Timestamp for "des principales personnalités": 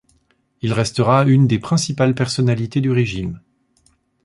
1.45-2.81